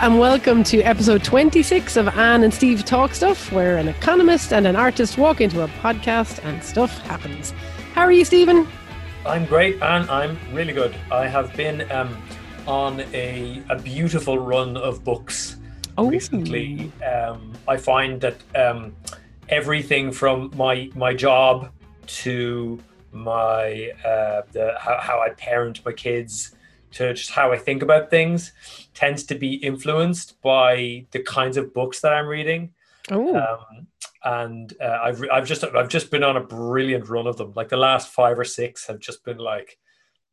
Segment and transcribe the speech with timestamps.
[0.00, 4.66] and welcome to episode 26 of Anne and Steve Talk Stuff, where an economist and
[4.66, 7.52] an artist walk into a podcast and stuff happens.
[7.94, 8.66] How are you, Stephen?
[9.24, 10.94] I'm great, and I'm really good.
[11.10, 12.16] I have been um,
[12.66, 15.56] on a, a beautiful run of books
[15.98, 16.08] Oh.
[16.10, 16.92] recently.
[17.02, 18.94] Um, I find that um,
[19.48, 21.70] everything from my my job
[22.06, 22.78] to
[23.12, 26.54] my uh, the how, how I parent my kids
[26.96, 28.52] to just how I think about things
[28.94, 32.72] tends to be influenced by the kinds of books that I'm reading.
[33.10, 33.86] Um,
[34.24, 37.52] and uh, I've re- I've just I've just been on a brilliant run of them.
[37.54, 39.78] Like the last five or six have just been like,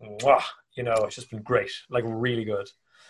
[0.02, 0.42] mwah,
[0.76, 2.68] you know, it's just been great, like really good.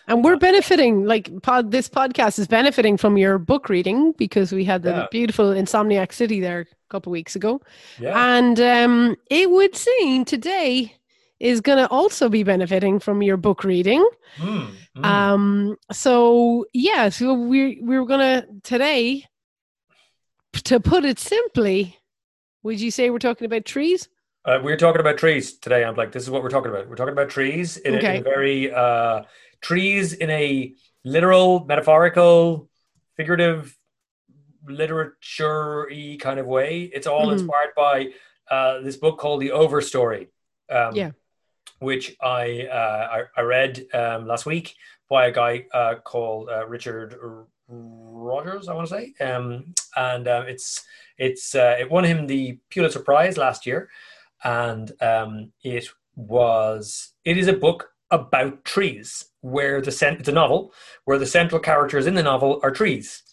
[0.07, 4.65] and we're benefiting, like, pod, this podcast is benefiting from your book reading because we
[4.65, 5.07] had the Yeah.
[5.11, 7.61] beautiful Insomniac City there a couple of weeks ago.
[7.97, 10.97] Yeah, And um, it would seem today
[11.43, 14.07] is going to also be benefiting from your book reading.
[14.37, 15.05] Mm, mm.
[15.05, 19.25] Um, so yeah, so we we were gonna today,
[20.53, 21.99] to put it simply,
[22.63, 24.07] would you say we're talking about trees?
[24.45, 25.83] Uh, we're talking about trees today.
[25.83, 26.87] I'm like, this is what we're talking about.
[26.89, 29.23] We're talking about trees in, a, in a very uh,
[29.61, 32.69] trees in a literal, metaphorical,
[33.17, 33.77] figurative,
[34.65, 36.83] literature-y kind of way.
[36.83, 37.33] It's all Mhm.
[37.33, 38.13] inspired by
[38.49, 40.27] uh, this book called The Overstory.
[40.69, 41.11] Um, Yeah.
[41.79, 44.75] Which I uh, I, I read um, last week
[45.09, 47.15] by a guy uh, called uh, Richard
[47.67, 50.83] Rogers, I want to say, um, and uh, it's
[51.17, 53.89] it's uh, it won him the Pulitzer Prize last year,
[54.43, 60.31] and um, it was it is a book about trees where the cent- it's a
[60.31, 60.73] novel
[61.05, 63.23] where the central characters in the novel are trees.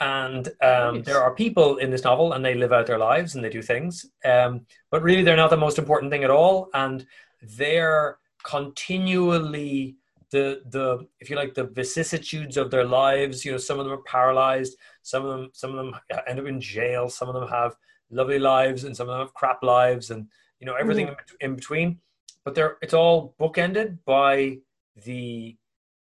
[0.00, 1.04] And um, Nice.
[1.04, 3.62] there are people in this novel and they live out their lives and they do
[3.62, 4.06] things.
[4.24, 6.70] Um, but really they're not the most important thing at all.
[6.74, 7.06] And
[7.42, 9.96] they're continually
[10.30, 13.44] the the if you like the vicissitudes of their lives.
[13.44, 15.94] You know some of them are paralyzed some of them some of them
[16.28, 17.74] end up in jail some of them have
[18.10, 20.26] lovely lives and some of them have crap lives and
[20.60, 21.98] you know everything in, bet- in between.
[22.44, 24.58] But they're it's all bookended by
[25.04, 25.56] the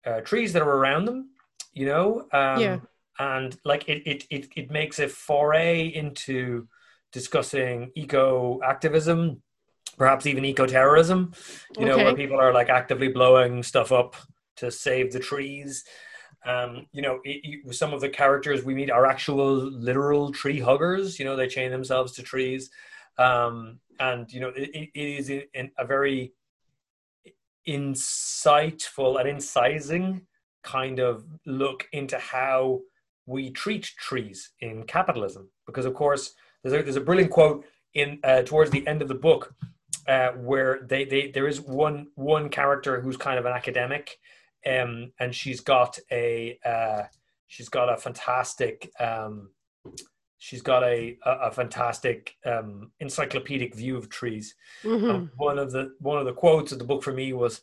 [0.05, 1.29] uh, trees that are around them
[1.73, 2.79] you know um, Yeah.
[3.19, 6.67] and like it, it it it makes a foray into
[7.11, 9.41] discussing eco activism
[9.97, 11.33] perhaps even eco terrorism
[11.77, 14.15] you know where people are like actively blowing stuff up
[14.55, 15.83] to save the trees.
[16.45, 19.53] Um, you know it, it- some of the characters we meet are actual
[19.89, 22.69] literal tree huggers you know they chain themselves to trees.
[23.17, 26.33] Um, and you know it, it is in, in a very
[27.67, 30.21] insightful and incising
[30.63, 32.79] kind of look into how
[33.25, 35.49] we treat trees in capitalism.
[35.65, 36.33] Because of course
[36.63, 39.53] there's a, there's a brilliant quote in uh, towards the end of the book
[40.07, 44.17] uh, where they, they there is one one character who's kind of an academic
[44.65, 47.03] um, and she's got a uh,
[47.47, 49.49] she's got a fantastic um,
[50.37, 55.09] she's got a a, a fantastic um, encyclopedic view of trees Mhm.
[55.09, 57.61] um, one of the one of the quotes of the book for me was,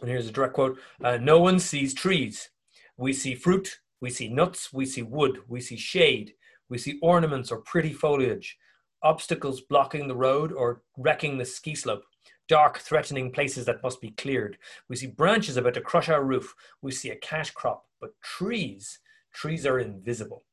[0.00, 2.50] and here's a direct quote: uh, "No one sees trees.
[2.96, 3.78] We see fruit.
[4.00, 4.72] We see nuts.
[4.72, 5.40] We see wood.
[5.48, 6.34] We see shade.
[6.68, 8.56] We see ornaments or pretty foliage,
[9.02, 12.04] obstacles blocking the road or wrecking the ski slope."
[12.48, 14.56] Dark, threatening places that must be cleared.
[14.88, 16.54] We see branches about to crush our roof.
[16.80, 19.00] We see a cash crop, but trees,
[19.34, 20.44] trees are invisible.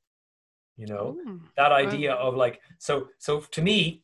[0.78, 1.40] You know, Mm.
[1.56, 4.04] that idea of like so so to me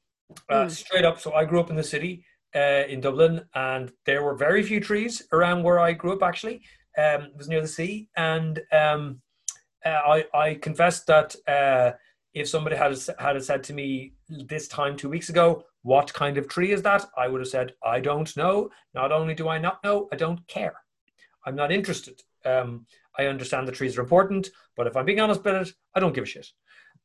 [0.50, 0.72] uh, Mm.
[0.72, 2.24] straight up so i grew up in the city
[2.56, 6.62] uh, in dublin and there were very few trees around where i grew up actually
[6.98, 9.22] um, it was near the sea and um,
[9.86, 11.92] uh, I, I confess that uh,
[12.34, 14.14] if somebody had had said to me
[14.48, 17.06] this time two weeks ago what kind of tree is that?
[17.18, 18.70] I would have said i don't know.
[18.94, 20.76] Not only do i not know i don't care.
[21.46, 22.22] I'm not interested.
[22.46, 22.86] Um,
[23.18, 26.16] i understand the trees are important but if i'm being honest about it i don't
[26.16, 26.48] give a shit.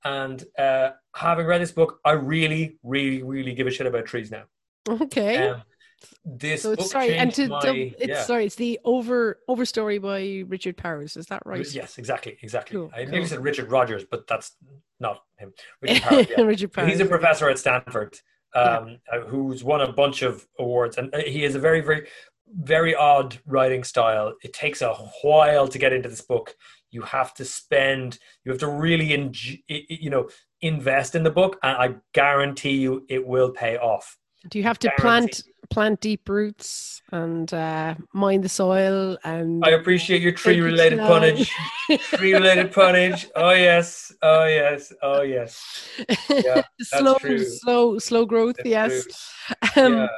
[0.05, 4.31] And uh, having read this book, I really, really, really give a shit about trees
[4.31, 4.45] now.
[4.89, 5.49] Okay.
[5.49, 5.63] Um,
[6.25, 8.23] this so it's book sorry, and to my, dub- it's yeah.
[8.23, 11.17] sorry, it's the over overstory by Richard Powers.
[11.17, 11.67] Is that right?
[11.73, 12.77] Yes, exactly, exactly.
[12.77, 13.13] Cool, I cool.
[13.13, 14.57] nearly said Richard Rogers, but that's
[15.01, 15.53] not him.
[15.81, 16.45] Richard Powers, yeah.
[16.45, 16.91] Richard Powers.
[16.91, 18.19] He's a professor at Stanford
[18.55, 18.79] Yeah.
[18.79, 22.07] um, uh, who's won a bunch of awards, and uh, he has a very, very,
[22.53, 24.35] very odd writing style.
[24.43, 26.55] It takes a while to get into this book.
[26.91, 29.33] You have to spend, you have to really,
[29.69, 30.29] you know,
[30.61, 34.17] invest in the book, and I guarantee you, it will pay off.
[34.49, 39.71] Do you have to plant plant deep roots and uh, mine the soil and I
[39.71, 41.09] appreciate your tree-related slow.
[41.09, 41.51] punnage.
[42.17, 43.27] Tree-related punnage.
[43.35, 44.13] Oh yes.
[44.23, 44.93] Oh yes.
[45.03, 45.63] Oh yes.
[46.31, 47.45] Yeah, slow, true.
[47.45, 48.57] slow, slow growth.
[48.59, 49.33] That's yes.
[49.77, 50.09] Um, yeah.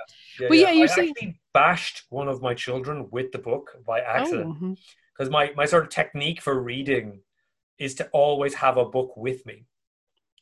[0.40, 4.00] Yeah, well, yeah, you're saying- actually bashed one of my children with the book by
[4.00, 4.78] accident oh, mhm.
[5.12, 7.20] because my my sort of technique for reading
[7.78, 9.64] is to always have a book with me.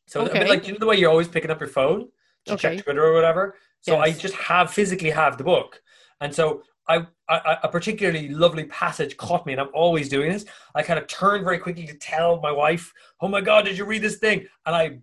[0.06, 0.40] So a Okay.
[0.40, 2.08] bit like you know the way you're always picking up your phone
[2.46, 2.76] to Okay.
[2.76, 3.54] check Twitter or whatever.
[3.86, 5.82] So I just have physically have the book,
[6.20, 10.44] and so I, I a particularly lovely passage caught me, and I'm always doing this.
[10.74, 13.84] I kind of turned very quickly to tell my wife, "Oh my God, did you
[13.84, 14.98] read this thing?" And I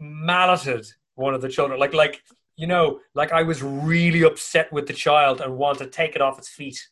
[0.00, 2.22] malleted one of the children, like like
[2.56, 6.20] you know, like I was really upset with the child and want to take it
[6.20, 6.88] off its feet.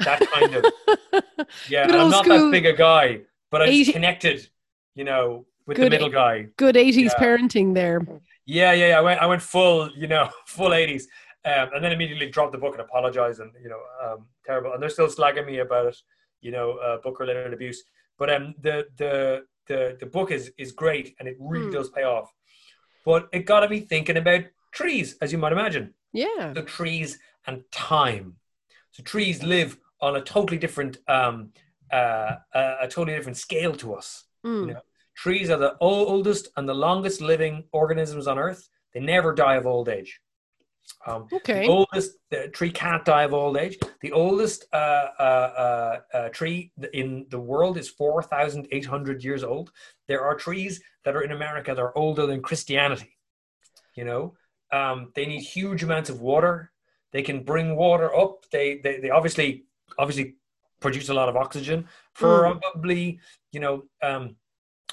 [0.00, 0.64] That kind of
[1.70, 1.84] yeah.
[1.84, 3.20] And I'm not school that big a guy,
[3.50, 4.48] but I just connected,
[4.94, 6.48] you know, with Good the middle guy.
[6.56, 7.14] Good 80s Yeah.
[7.18, 8.00] parenting there.
[8.46, 8.98] Yeah, yeah, yeah.
[8.98, 11.08] I went, I went full, you know, full eighties,
[11.44, 14.72] um, and then immediately dropped the book and apologized, and you know, um, terrible.
[14.72, 15.96] And they're still slagging me about it,
[16.40, 17.82] you know, uh, book related abuse.
[18.18, 21.72] But um, the the the the book is is great, and it really Hmm.
[21.72, 22.32] does pay off.
[23.04, 25.94] But it got me thinking about trees, as you might imagine.
[26.12, 26.52] Yeah.
[26.54, 28.36] The trees and time.
[28.92, 31.50] So trees live on a totally different, um,
[31.92, 34.24] uh, a, a totally different scale to us.
[34.44, 34.66] Mm.
[34.74, 34.80] know,
[35.16, 38.68] Trees are the oldest and the longest living organisms on Earth.
[38.92, 40.20] They never die of old age.
[41.06, 41.66] Um, Okay.
[41.66, 43.78] The oldest the tree can't die of old age.
[44.00, 49.72] The oldest uh, uh, uh, uh, tree in the world is 4,800 years old.
[50.06, 53.16] There are trees that are in America that are older than Christianity.
[53.94, 54.34] You know,
[54.72, 56.72] um, they need huge amounts of water.
[57.12, 58.44] They can bring water up.
[58.50, 59.64] They, they, they obviously
[59.98, 60.36] obviously
[60.80, 61.86] produce a lot of oxygen.
[62.14, 63.20] Probably,
[63.52, 64.36] you know, um,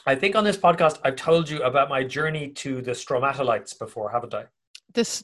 [0.06, 4.10] I think on this podcast I've told you about my journey to the stromatolites before,
[4.10, 4.46] haven't I?
[4.94, 5.24] This,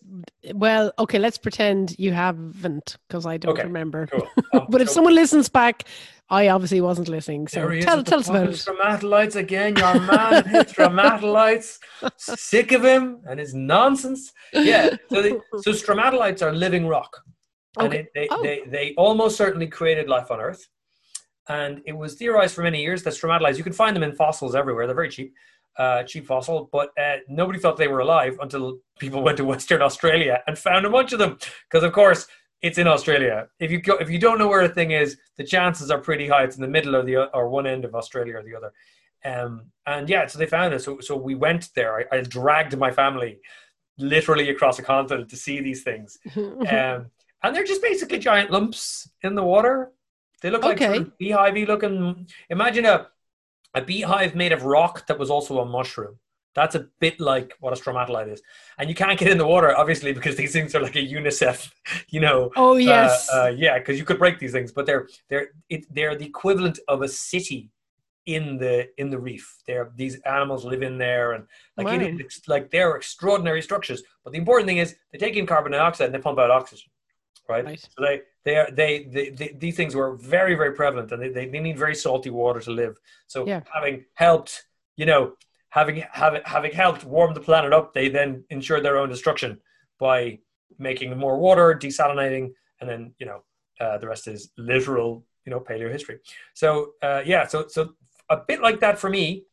[0.56, 4.08] well, okay, let's pretend you haven't because I don't Okay, remember.
[4.08, 4.28] Cool.
[4.54, 5.84] Um, But if so- someone listens back,
[6.32, 7.48] I obviously wasn't listening.
[7.48, 8.52] So There he is tell, tell us about it.
[8.56, 10.44] Stromatolites again, your man
[10.74, 11.78] stromatolites.
[12.18, 14.32] Sick of him and his nonsense.
[14.54, 14.96] Yeah.
[15.12, 15.32] So, they,
[15.62, 17.16] so stromatolites are living rock,
[17.78, 18.00] and Okay.
[18.00, 18.42] it, they, Oh.
[18.42, 20.68] they they almost certainly created life on Earth.
[21.50, 24.56] And it was theorized for many years that stromatolites you can find them in fossils
[24.56, 24.86] everywhere.
[24.86, 25.34] They're very cheap,
[25.78, 26.70] uh, cheap fossil.
[26.72, 30.86] But uh, nobody thought they were alive until people went to Western Australia and found
[30.86, 31.38] a bunch of them.
[31.70, 32.28] Because of course
[32.62, 33.48] it's in Australia.
[33.60, 36.28] If you go, if you don't know where a thing is, the chances are pretty
[36.28, 36.44] high.
[36.44, 38.72] It's in the middle or the or one end of Australia or the other.
[39.26, 40.82] Um, and yeah, so they found it.
[40.82, 42.08] So so we went there.
[42.12, 43.40] I, I dragged my family
[43.98, 46.18] literally across a continent to see these things.
[46.36, 47.12] Um,
[47.42, 49.94] and they're just basically giant lumps in the water.
[50.42, 50.98] They look like Okay.
[50.98, 52.28] of beehivey looking.
[52.50, 53.08] Imagine a
[53.76, 56.18] a beehive made of rock that was also a mushroom.
[56.56, 58.42] That's a bit like what a stromatolite is.
[58.80, 61.72] And you can't get in the water, obviously, because these things are like a UNICEF,
[62.10, 62.50] you know.
[62.56, 63.30] oh, uh, yes.
[63.32, 66.80] Uh, yeah, because you could break these things, but they're they're it, they're the equivalent
[66.88, 67.70] of a city
[68.26, 69.58] in the in the reef.
[69.68, 71.46] They're these animals live in there, and
[71.78, 74.02] like it it's like they're extraordinary structures.
[74.24, 76.90] But the important thing is they take in carbon dioxide and they pump out oxygen,
[77.50, 77.66] right?
[77.66, 77.80] Right.
[77.80, 81.30] So they they are they, they, they these things were very very prevalent, and they,
[81.30, 82.98] they, they need very salty water to live.
[83.28, 83.62] So Yeah.
[83.74, 84.66] having helped,
[84.96, 85.34] you know,
[85.70, 89.60] having having having helped warm the planet up, they then ensured their own destruction
[90.00, 90.40] by
[90.78, 93.44] making more water, desalinating, and then you know
[93.82, 96.20] uh, the rest is literal, you know, paleo history.
[96.54, 97.94] So uh, yeah, so so
[98.30, 99.46] a bit like that for me.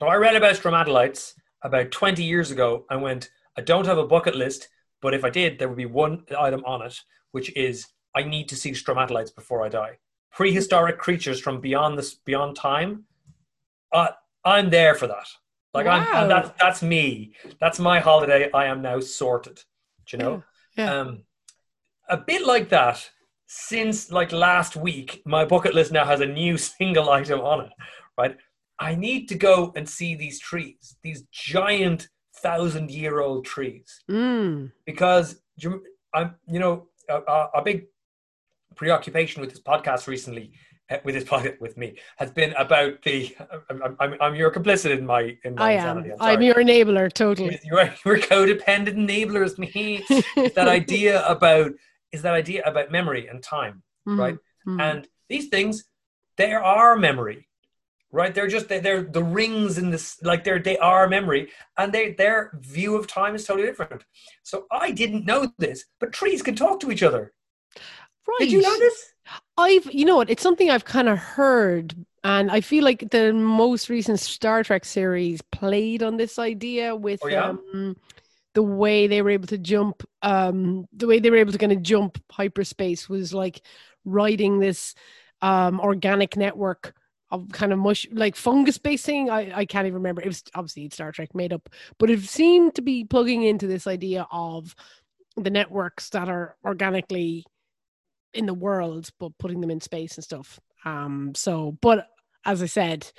[0.00, 4.06] So I read about stromatolites about 20 years ago and went, I don't have a
[4.06, 4.68] bucket list,
[5.02, 7.00] but if I did, there would be one item on it,
[7.32, 9.98] which is I need to see stromatolites before I die.
[10.32, 13.04] Prehistoric creatures from beyond this beyond time.
[13.92, 14.08] Uh,
[14.44, 15.26] I'm there for that.
[15.74, 16.22] Like I'm, Wow.
[16.22, 17.34] and that's that's me.
[17.60, 18.50] That's my holiday.
[18.52, 19.56] I am now sorted.
[20.06, 20.42] Do you know?
[20.76, 21.00] Yeah, yeah.
[21.00, 21.22] Um,
[22.08, 23.10] a bit like that.
[23.46, 27.72] Since like last week, my bucket list now has a new single item on it.
[28.16, 28.36] Right?
[28.80, 34.70] I need to go and see these trees, these giant thousand-year-old trees, Mm.
[34.86, 35.40] because
[36.14, 37.86] I'm, you know, a, big
[38.76, 40.52] preoccupation with this podcast recently,
[40.90, 43.34] uh, with this podcast with me, has been about the.
[43.70, 45.98] I'm, I'm, I'm you're complicit in my in my I am.
[45.98, 47.58] I'm, I'm your enabler, totally.
[47.64, 50.04] You're, you're codependent enablers, me.
[50.54, 51.72] That idea about
[52.12, 54.36] is that idea about memory and time, Mhm, right?
[54.66, 54.80] mhm.
[54.80, 55.84] and these things,
[56.36, 57.47] they are memory,
[58.10, 58.34] right?
[58.34, 62.12] They're just they- they're the rings in this, like they're they are memory, and they
[62.12, 64.04] their view of time is totally different.
[64.42, 67.32] So I didn't know this, but trees can talk to each other.
[68.26, 68.36] right.
[68.40, 69.12] Did you know this?
[69.58, 73.32] I've, you know what, it's something I've kind of heard, and I feel like the
[73.32, 77.48] most recent Star Trek series played on this idea with Oh, yeah?
[77.50, 77.96] um,
[78.54, 81.72] the way they were able to jump, um, the way they were able to kind
[81.72, 83.60] of jump hyperspace was like
[84.04, 84.94] riding this
[85.42, 86.94] um, organic network
[87.30, 89.30] of kind of mush, like fungus based thing.
[89.30, 90.22] I, I can't even remember.
[90.22, 91.68] It was obviously Star Trek made up,
[91.98, 94.74] but it seemed to be plugging into this idea of
[95.36, 97.44] the networks that are organically
[98.34, 100.58] in the world, but putting them in space and stuff.
[100.84, 102.08] Um, so, but
[102.44, 103.10] as I said,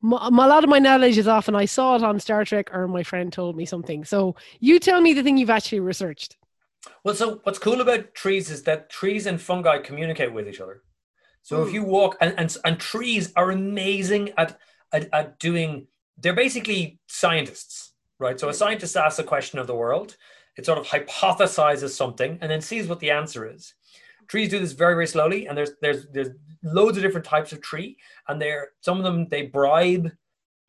[0.00, 2.86] my a lot of my knowledge is often I saw it on Star Trek or
[2.86, 4.04] my friend told me something.
[4.04, 6.36] So you tell me the thing you've actually researched.
[7.02, 10.82] Well, so what's cool about trees is that trees and fungi communicate with each other.
[11.48, 11.72] So if Mm.
[11.76, 14.58] you walk and, and and trees are amazing at,
[14.92, 15.86] at at doing
[16.20, 18.38] they're basically scientists, right?
[18.38, 20.18] So a scientist asks a question of the world,
[20.58, 23.72] it sort of hypothesizes something and then sees what the answer is.
[24.26, 27.62] Trees do this very, very slowly, and there's there's there's loads of different types of
[27.62, 30.12] tree, and they're some of them they bribe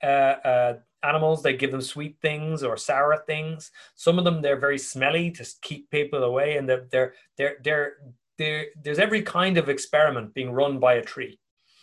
[0.01, 3.71] uh, uh, animals, they give them sweet things or sour things.
[3.95, 7.93] Some of them they're very smelly to keep people away, and they're they're they're they're,
[8.39, 11.39] they're there's every kind of experiment being run by a tree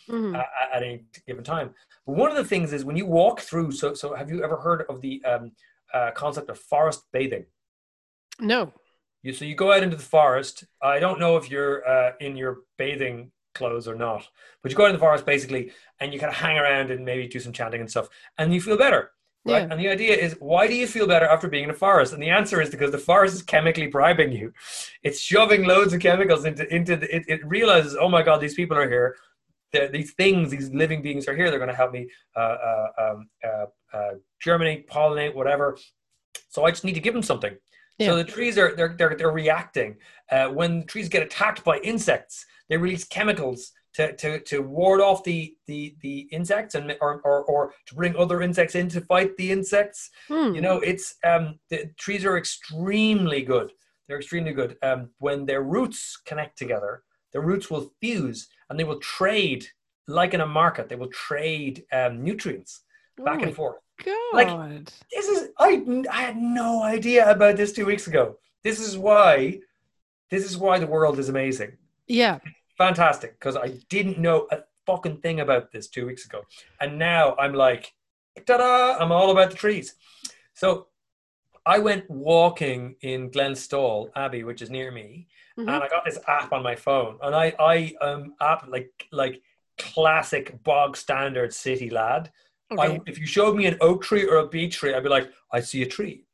[0.09, 0.37] Mhm.
[0.37, 1.69] at, at any given time.
[2.05, 3.71] But one of the things is when you walk through.
[3.73, 5.51] So, so have you ever heard of the um,
[5.93, 7.45] uh, concept of forest bathing?
[8.39, 8.71] No.
[9.23, 10.63] You so you go out into the forest.
[10.81, 14.23] I don't know if you're uh, in your bathing clothes or not,
[14.61, 17.03] but you go out in the forest basically, and you kind of hang around and
[17.03, 19.11] maybe do some chanting and stuff, and you feel better.
[19.47, 19.61] Right.
[19.61, 19.67] Yeah.
[19.71, 22.13] And the idea is, why do you feel better after being in a forest?
[22.13, 24.51] And the answer is because the forest is chemically bribing you.
[25.03, 28.55] It's shoving loads of chemicals into into the, it, it realizes, oh my god, these
[28.55, 29.15] people are here.
[29.71, 31.49] They're, these things, these living beings are here.
[31.49, 33.65] They're going to help me uh, uh, um, uh,
[33.97, 34.11] uh,
[34.41, 35.77] germinate, pollinate, whatever.
[36.49, 37.55] So I just need to give them something.
[37.97, 38.07] Yeah.
[38.07, 39.97] So the trees are they're they're, they're reacting.
[40.31, 45.23] Uh, when trees get attacked by insects, they release chemicals to, to, to ward off
[45.23, 49.35] the, the, the insects and or, or, or to bring other insects in to fight
[49.37, 50.09] the insects.
[50.27, 50.53] Hmm.
[50.55, 53.71] You know, it's um, the trees are extremely good.
[54.07, 54.77] They're extremely good.
[54.83, 59.65] Um, when their roots connect together, the roots will fuse and they will trade
[60.07, 60.89] like in a market.
[60.89, 62.81] They will trade um, nutrients
[63.25, 63.77] back oh and forth.
[64.05, 64.33] God.
[64.33, 68.37] like- This is I I had no idea about this two weeks ago.
[68.63, 69.59] This is why
[70.29, 71.71] this is why the world is amazing.
[72.07, 72.37] yeah.
[72.77, 76.43] Fantastic, because I didn't know a fucking thing about this two weeks ago,
[76.79, 77.93] and now I'm like,
[78.45, 78.97] ta-da!
[78.99, 79.95] I'm all about the trees.
[80.53, 80.87] So
[81.65, 85.63] I went walking in Glenstal Abbey, which is near me, Mhm.
[85.63, 89.41] and I got this app on my phone, and I I um app like like
[89.77, 92.31] classic bog standard city lad.
[92.71, 92.95] Okay.
[92.95, 95.29] I, if you showed me an oak tree or a beech tree, I'd be like,
[95.51, 96.25] I see a tree.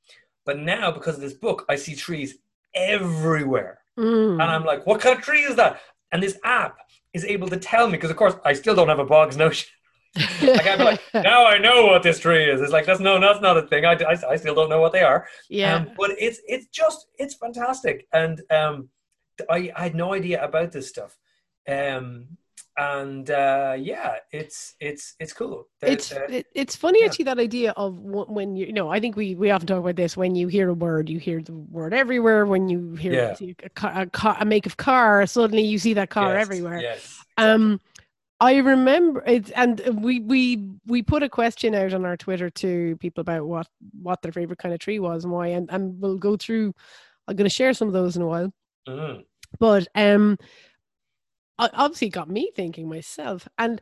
[0.45, 2.37] But now, because of this book, I see trees
[2.73, 3.81] everywhere.
[3.97, 4.33] Mm.
[4.33, 5.79] And I'm like, what kind of tree is that?
[6.13, 6.77] And this app
[7.13, 9.69] is able to tell me, because of course, I still don't have a bog's notion.
[10.15, 12.61] I can't be like, now I know what this tree is.
[12.61, 13.83] It's like, that's no, that's not a thing.
[13.83, 15.27] I, I, I still don't know what they are.
[15.49, 15.75] yeah.
[15.75, 18.07] Um, but it's it's just, it's fantastic.
[18.13, 18.89] And um,
[19.49, 21.17] I, I had no idea about this stuff.
[21.67, 22.37] Um,
[22.77, 25.67] and uh, yeah, it's it's it's cool.
[25.81, 27.07] There's, it's uh, it, it's funny yeah.
[27.07, 29.95] actually that idea of when you you know I think we we often talk about
[29.95, 33.53] this when you hear a word you hear the word everywhere when you hear Yeah.
[33.63, 36.81] a, car, a, car, a make of car suddenly you see that car yes, everywhere
[36.81, 37.17] Yes.
[37.37, 37.81] um
[38.39, 42.97] I remember it and we we we put a question out on our Twitter to
[42.97, 43.67] people about what
[44.01, 46.73] what their favorite kind of tree was and why and and we'll go through
[47.27, 48.53] I'm going to share some of those in a while
[48.87, 49.25] Mhm.
[49.59, 50.37] but um
[51.59, 53.81] obviously it got me thinking myself and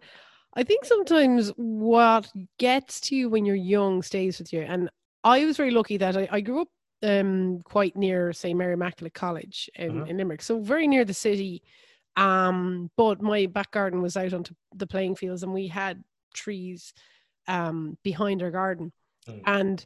[0.55, 4.89] i think sometimes what gets to you when you're young stays with you and
[5.23, 6.67] i was very lucky that i, I grew up
[7.03, 10.07] um quite near say mary immaculate college in, Mhm.
[10.07, 11.63] in limerick so very near the city
[12.17, 16.93] um but my back garden was out onto the playing fields and we had trees
[17.47, 18.91] um behind our garden
[19.27, 19.41] Mm.
[19.45, 19.85] and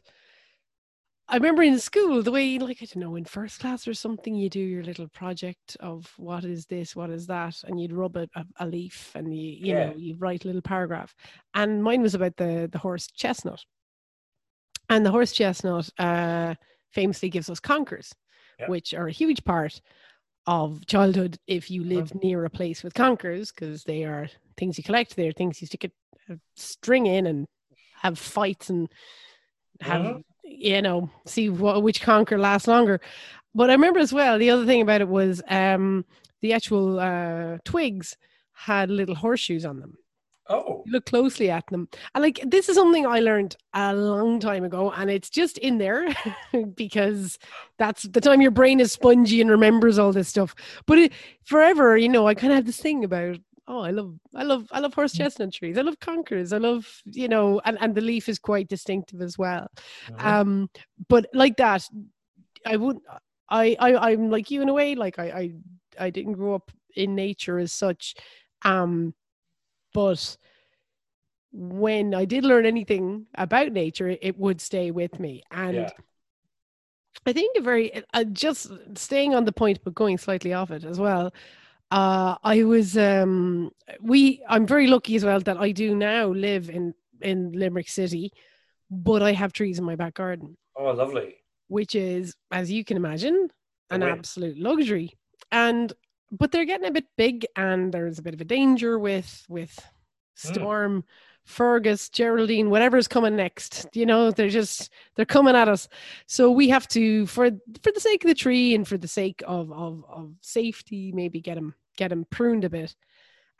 [1.28, 4.34] I remember in school the way, like I don't know, in first class or something,
[4.34, 8.16] you do your little project of what is this, what is that, and you'd rub
[8.16, 8.28] a,
[8.60, 9.86] a, leaf and you, you Yeah.
[9.86, 11.16] know, you'd write a little paragraph.
[11.54, 13.64] And mine was about the the horse chestnut,
[14.88, 16.54] and the horse chestnut uh,
[16.92, 18.14] famously gives us conkers,
[18.60, 18.68] Yeah.
[18.68, 19.80] which are a huge part
[20.46, 21.38] of childhood.
[21.48, 25.32] If you live near a place with conkers, because they are things you collect, they're
[25.32, 27.48] things you stick a, a string in and
[27.96, 28.88] have fights and
[29.80, 30.24] have Mhm.
[30.46, 33.00] You know see what which conker lasts longer.
[33.54, 36.04] But i remember as well the other thing about it was um
[36.42, 38.16] the actual uh twigs
[38.52, 39.98] had little horseshoes on them.
[40.48, 41.88] Oh, you look closely at them.
[42.14, 45.78] And like this is something i learned a long time ago and it's just in
[45.78, 46.14] there
[46.74, 47.38] because
[47.78, 50.54] that's the time your brain is spongy and remembers all this stuff.
[50.86, 51.12] But it,
[51.44, 54.66] forever you know i kind of have this thing about oh i love i love
[54.72, 55.76] i love horse chestnut trees.
[55.78, 59.36] I love conkers i love you know and, and the leaf is quite distinctive as
[59.38, 59.68] well.
[60.10, 60.24] Mhm.
[60.26, 60.70] um
[61.08, 61.84] but like that
[62.64, 62.98] i would
[63.48, 65.52] I, I i'm like you in a way like i i,
[66.06, 68.14] I didn't grow up in nature as such.
[68.64, 69.14] Um
[69.92, 70.36] but
[71.52, 75.42] when i did learn anything about nature it, it would stay with me.
[75.50, 75.90] And Yeah.
[77.26, 80.84] i think a very uh, just staying on the point but going slightly off it
[80.84, 81.32] as well
[81.90, 84.42] uh, I was um, we.
[84.48, 88.32] I'm very lucky as well that I do now live in in Limerick City,
[88.90, 91.36] but I have trees in my back garden, Oh, lovely.
[91.68, 93.48] which is, as you can imagine,
[93.90, 95.12] an absolute luxury.
[95.52, 95.92] And
[96.32, 99.74] but they're getting a bit big, and there's a bit of a danger with with
[99.78, 100.48] Hmm.
[100.52, 101.04] Storm,
[101.46, 103.86] Fergus, Geraldine, whatever's coming next.
[103.94, 105.88] You know, they're just they're coming at us.
[106.26, 107.50] So we have to, for
[107.82, 111.40] for the sake of the tree and for the sake of of, of safety, maybe
[111.40, 112.94] get them get them pruned a bit.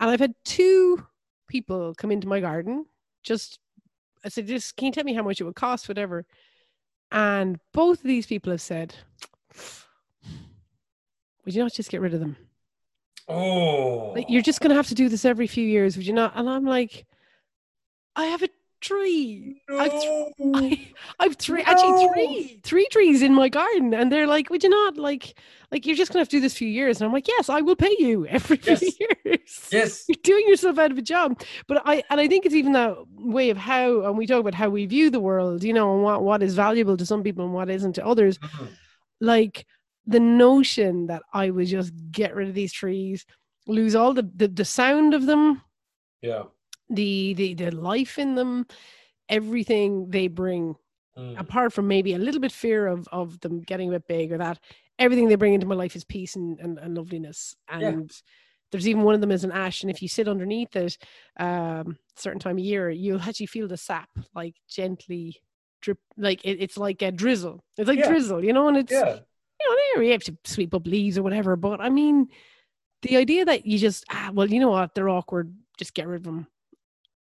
[0.01, 1.07] And I've had two
[1.49, 2.87] people come into my garden.
[3.23, 3.61] Just
[4.25, 6.27] I said, just can you tell me how much it would cost, whatever.
[7.13, 8.97] And both of these people have said,
[11.45, 12.37] would you not just get rid of them?
[13.29, 16.33] Oh, Like you're just gonna have to do this every few years, would you not?
[16.35, 17.07] And I'm like,
[18.17, 18.49] I have a
[18.81, 19.63] tree.
[19.71, 20.59] I've, th- No.
[20.59, 24.69] I, I've three actually three three trees in my garden, and they're like, would you
[24.71, 25.39] not like
[25.71, 26.99] like you're just gonna have to do this few years?
[27.01, 28.83] And I'm like, yes, I will pay you every few Yes.
[29.25, 29.69] years.
[29.73, 30.05] yes.
[30.09, 31.41] You're doing yourself out of a job.
[31.69, 34.55] But I and I think it's even that way of how and we talk about
[34.55, 37.45] how we view the world, you know, and what, what is valuable to some people
[37.45, 38.69] and what isn't to others Mhm.
[39.21, 39.67] like
[40.07, 43.27] the notion that I would just get rid of these trees,
[43.67, 45.63] lose all the the, the sound of them,
[46.23, 46.45] Yeah.
[46.91, 48.67] The, the the life in them,
[49.29, 50.77] everything they bring,
[51.19, 51.41] Mm.
[51.41, 54.37] apart from maybe a little bit fear of of them getting a bit big or
[54.39, 54.59] that,
[54.99, 57.57] everything they bring into my life is peace and, and, and loveliness.
[57.71, 57.89] Yeah.
[57.89, 58.23] And
[58.71, 60.99] there's even one of them is an ash, and if you sit underneath it,
[61.39, 65.41] um, certain time of year, you'll actually feel the sap like gently
[65.81, 67.65] drip, like it, it's like a drizzle.
[67.79, 68.09] It's like Yeah.
[68.09, 69.07] drizzle, you know, and it's Yeah.
[69.59, 71.57] you know, there you have to sweep up leaves or whatever.
[71.57, 72.29] But I mean,
[73.01, 76.17] the idea that you just, ah, well, you know what, they're awkward, just get rid
[76.19, 76.47] of them.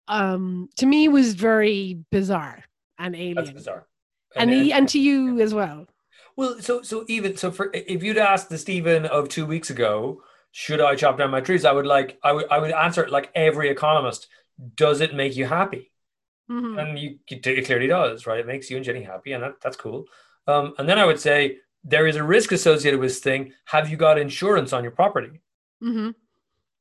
[0.08, 2.64] Um, to me was very bizarre
[2.98, 3.34] and alien.
[3.36, 3.86] That's bizarre.
[4.36, 5.86] and and- and to you as well.
[6.36, 10.22] Well, so so even so for if you'd asked the Stephen of two weeks ago,
[10.52, 11.64] should I chop down my trees?
[11.64, 14.28] I would like I would I would answer it like every economist.
[14.76, 15.90] Does it make you happy?
[16.50, 16.80] Mhm.
[16.80, 18.40] And you it clearly does, right?
[18.40, 20.06] It makes you and Jenny happy, and that, that's cool.
[20.46, 23.52] Um, and then I would say there is a risk associated with this thing.
[23.66, 25.40] Have you got insurance on your property?
[25.82, 26.14] Mhm.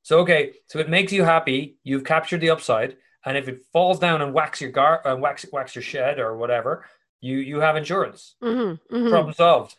[0.03, 1.77] So okay, so it makes you happy.
[1.83, 5.45] You've captured the upside, and if it falls down and whacks your gar uh, whacks
[5.51, 6.85] whacks your shed or whatever,
[7.21, 8.35] you you have insurance.
[8.41, 8.79] Mhm.
[8.91, 9.09] Mhm.
[9.09, 9.75] Problem solved.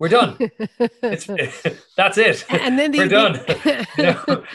[0.00, 0.36] We're done.
[1.02, 1.26] It's
[1.96, 2.44] that's it.
[2.50, 3.32] and then the, We're done.
[3.46, 4.46] the-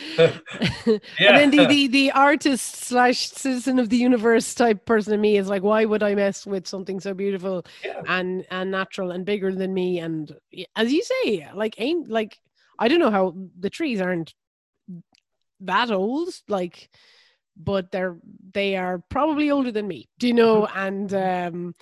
[1.19, 1.29] Yeah.
[1.37, 5.37] And then the, the the artist slash citizen of the universe type person in me
[5.37, 8.01] is like, why would I mess with something so beautiful Yeah.
[8.07, 9.99] and and natural and bigger than me?
[9.99, 10.31] And
[10.75, 12.37] as you say, like ain't like
[12.79, 14.33] I don't know how the trees aren't
[15.61, 16.89] that old, like,
[17.58, 18.17] but they're
[18.54, 20.08] they are probably older than me.
[20.20, 20.67] Do you know?
[20.67, 21.76] And um,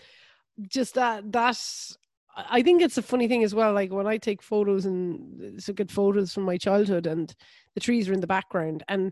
[0.68, 1.98] just that that's
[2.36, 3.74] I I think it's a funny thing as well.
[3.74, 7.34] Like when I take photos and so good photos from my childhood, and
[7.74, 9.12] the trees are in the background, and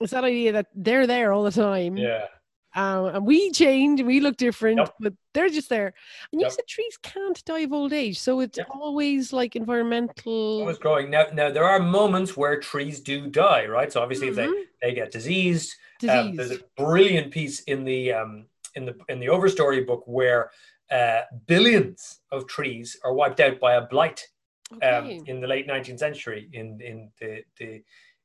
[0.00, 2.26] it's that idea that they're there all the time, Yeah.
[2.74, 4.94] Um, and we change, we look different, Yep.
[5.00, 5.92] but they're just there.
[6.32, 6.52] And you Yep.
[6.52, 8.68] said trees can't die of old age, so it's Yep.
[8.70, 10.60] always like environmental.
[10.60, 11.10] Always growing.
[11.10, 13.92] Now, now there are moments where trees do die, right?
[13.92, 14.48] So obviously, if they,
[14.82, 16.16] they get diseased, disease.
[16.30, 20.50] um, there's a brilliant piece in the um, in the in the overstory book where
[20.90, 24.26] uh, billions of trees are wiped out by a blight
[24.72, 25.22] um, okay.
[25.26, 27.82] in the late 19th century in in the, the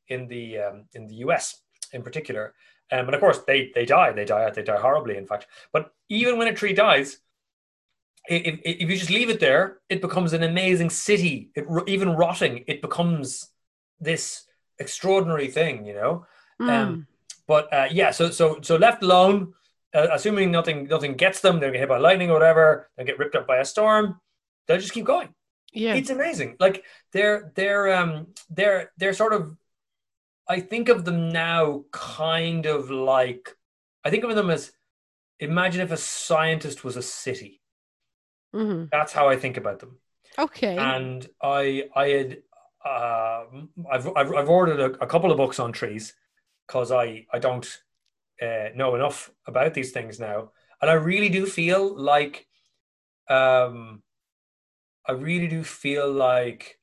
[0.09, 1.61] in the um, in the US
[1.93, 2.53] in particular.
[2.91, 4.11] Um, and of course, they they die.
[4.11, 4.49] They die.
[4.51, 5.47] They die horribly, in fact.
[5.73, 7.17] But even when a tree dies,
[8.27, 11.51] if, if you just leave it there, it becomes an amazing city.
[11.55, 13.49] It even rotting, it becomes
[13.99, 14.45] this
[14.79, 16.25] extraordinary thing, you know.
[16.61, 16.69] Mm.
[16.69, 17.07] um,
[17.47, 19.53] But uh, yeah, so so so left alone,
[19.93, 23.17] uh, assuming nothing nothing gets them, they get hit by lightning or whatever, they get
[23.17, 24.19] ripped up by a storm,
[24.67, 25.29] they'll just keep going
[25.75, 25.93] yeah.
[25.93, 29.55] it's amazing like they're they're um they're they're sort of
[30.47, 33.49] i think of them now kind of like
[34.03, 34.71] i think of them as
[35.39, 37.61] imagine if a scientist was a city
[38.53, 38.91] Mhm.
[38.91, 39.97] that's how i think about them
[40.37, 40.93] Okay.
[40.93, 42.37] and i i had
[42.85, 43.45] uh,
[43.91, 46.13] I've, I've i've ordered a, a couple of books on trees
[46.67, 47.67] because i i don't
[48.41, 52.47] uh, know enough about these things now and i really do feel like
[53.29, 54.03] um
[55.07, 56.79] i really do feel like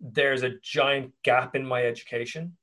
[0.00, 2.56] there's a giant gap in my education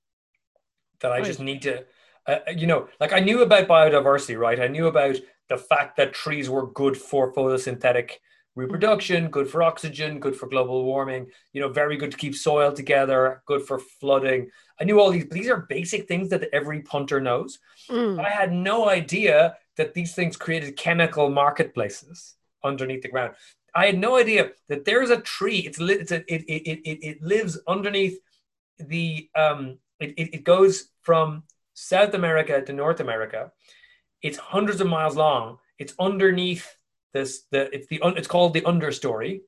[1.02, 1.84] that i just need to
[2.28, 5.16] uh, you know like i knew about biodiversity right i knew about
[5.50, 8.12] the fact that trees were good for photosynthetic
[8.56, 12.72] reproduction good for oxygen good for global warming you know very good to keep soil
[12.72, 16.82] together good for flooding i knew all these but these are basic things that every
[16.82, 18.24] punter knows Mm.
[18.24, 23.34] I had no idea that these things created chemical marketplaces underneath the ground.
[23.76, 25.60] I had no idea that there's a tree.
[25.60, 28.18] It's, it's a, it, it, it, it lives underneath
[28.80, 33.52] the um it, it, it goes from South America to North America.
[34.22, 35.58] It's hundreds of miles long.
[35.80, 36.76] It's underneath
[37.14, 39.42] this the it's the it's called the understory,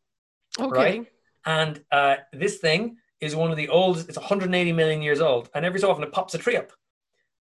[0.60, 0.72] Okay.
[0.72, 1.08] right?
[1.46, 4.10] And uh, this thing is one of the oldest.
[4.10, 6.72] It's 180 million years old, and every so often it pops a tree up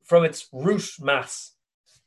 [0.05, 1.53] from its root mass.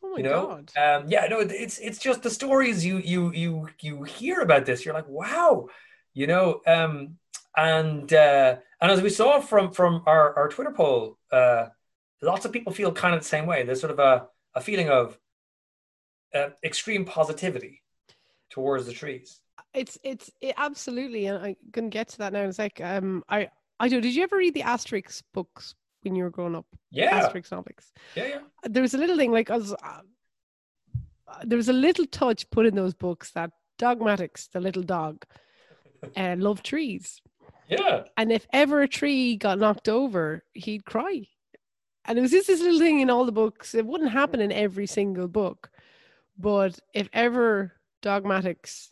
[0.04, 0.72] Oh my you know, god.
[0.78, 4.86] um, yeah, no, it's it's just the stories you you you you hear about this.
[4.86, 5.68] You're like, wow,
[6.14, 7.18] you know, um,
[7.56, 11.68] and uh, and as we saw from from our our Twitter poll, uh,
[12.22, 13.64] lots of people feel kind of the same way.
[13.64, 15.18] There's sort of a a feeling of
[16.34, 17.82] uh, extreme positivity
[18.50, 19.40] towards the trees.
[19.74, 22.80] It's it's it, absolutely, and I'm gonna get to that now in a sec.
[22.82, 24.02] Um, I I do.
[24.02, 26.66] Did you ever read the Asterix books when you were growing up?
[26.92, 27.92] Yeah, Asterix comics.
[28.16, 28.40] yeah, yeah.
[28.64, 29.74] There was a little thing like I was.
[29.74, 30.02] Uh,
[31.44, 35.26] there was a little touch put in those books that Dogmatix, the little dog,
[36.16, 37.22] uh, loved trees,
[37.80, 41.28] Yeah, and if ever a tree got knocked over, he'd cry.
[42.06, 43.74] And it was just this little thing in all the books.
[43.74, 45.70] It wouldn't happen in every single book,
[46.38, 48.90] but if ever Dogmatix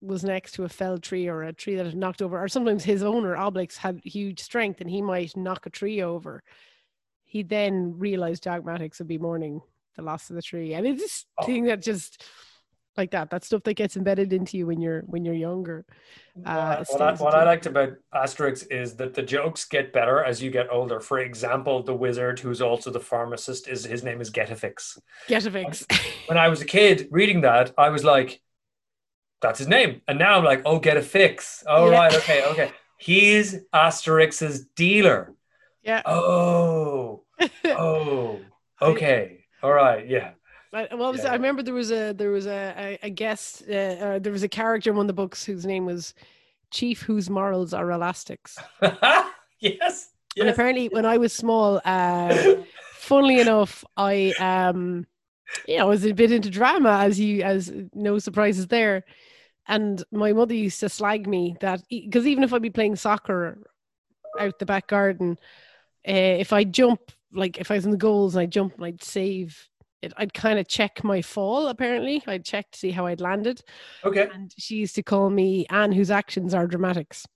[0.00, 2.84] was next to a felled tree or a tree that had knocked over, or sometimes
[2.84, 6.42] his owner Obelix had huge strength and he might knock a tree over,
[7.24, 9.60] he then realized Dogmatix would be mourning
[9.96, 10.74] the loss of the tree.
[10.74, 11.46] And it's this Oh.
[11.46, 12.22] thing that just
[12.96, 15.84] like that, that stuff that gets embedded into you when you're when you're younger.
[16.44, 20.42] Uh, what, I, what I liked about Asterix is that the jokes get better as
[20.42, 21.00] you get older.
[21.00, 24.98] For example, the wizard, who's also the pharmacist, is his name is Getafix.
[25.28, 25.86] Get a fix.
[26.26, 28.40] When I was a kid reading that, I was like,
[29.40, 31.98] "That's his name," and now I'm like, "Oh, get a fix." Oh, Yeah.
[31.98, 32.72] right, okay, okay.
[32.98, 35.34] He's Asterix's dealer.
[35.82, 36.02] yeah.
[36.06, 37.22] Oh,
[37.64, 38.40] oh,
[38.80, 40.32] okay, all right, yeah.
[40.74, 41.22] I, what was?
[41.22, 41.30] Yeah.
[41.30, 44.48] I remember there was a there was a a, guest uh, uh, there was a
[44.48, 46.14] character in one of the books whose name was
[46.70, 48.58] Chief whose morals are elastics.
[49.60, 52.54] yes, And apparently when I was small, uh,
[52.94, 55.06] funnily enough, I um
[55.66, 59.04] you know, was a bit into drama as you as no surprises there.
[59.66, 63.58] And my mother used to slag me that because even if I'd be playing soccer
[64.38, 65.38] out the back garden,
[66.06, 67.00] uh, if I jump
[67.32, 69.68] like if I was in the goals and I jump and I'd save
[70.04, 71.68] it, I'd kind of check my fall.
[71.68, 73.62] Apparently, I'd check to see how I'd landed.
[74.04, 74.28] Okay.
[74.32, 77.26] And she used to call me Anne, whose actions are dramatics.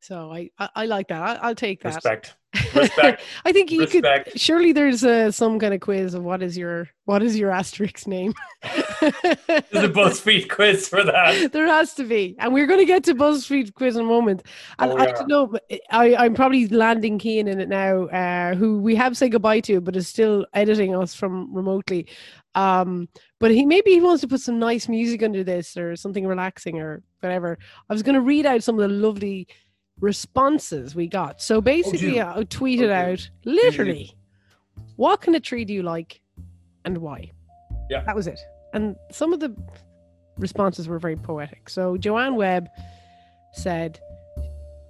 [0.00, 1.22] So I I, I like that.
[1.22, 1.96] I, I'll take that.
[1.96, 2.36] Respect.
[2.74, 3.22] Respect.
[3.44, 4.32] I think you Respect.
[4.32, 7.50] could surely there's uh, some kind of quiz of what is your what is your
[7.50, 8.34] Asterix name.
[9.00, 11.52] There's a BuzzFeed quiz for that.
[11.52, 14.42] there has to be, and we're going to get to BuzzFeed quiz in a moment.
[14.80, 15.54] And Oh, we I don't know,
[15.90, 19.80] I, I'm probably landing Kean in it now, uh, who we have said goodbye to,
[19.80, 22.08] but is still editing us from remotely.
[22.56, 26.26] Um, but he maybe he wants to put some nice music under this or something
[26.26, 27.58] relaxing or whatever.
[27.88, 29.46] I was going to read out some of the lovely
[30.00, 31.40] responses we got.
[31.42, 32.20] So basically, do.
[32.20, 32.92] I tweeted Oh, do.
[32.92, 34.12] out literally,
[34.96, 36.20] what kind of tree do you like,
[36.84, 37.30] and why?
[37.90, 38.02] Yeah.
[38.04, 38.38] that was it.
[38.72, 39.54] And some of the
[40.38, 41.70] responses were very poetic.
[41.70, 42.68] So Joanne Webb
[43.52, 44.00] said,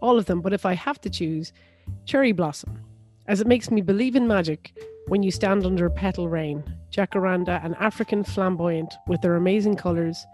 [0.00, 1.52] all of them, but if I have to choose,
[2.04, 2.82] cherry blossom,
[3.26, 4.72] as it makes me believe in magic
[5.08, 10.26] when you stand under a petal rain, jacaranda and African flamboyant with their amazing colours,